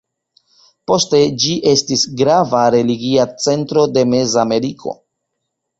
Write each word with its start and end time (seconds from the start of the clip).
Poste 0.91 1.19
ĝi 1.43 1.53
estis 1.73 2.07
grava 2.23 2.65
religia 2.79 3.29
centro 3.47 3.87
de 3.99 4.07
Meza 4.15 4.45
Ameriko. 4.49 4.99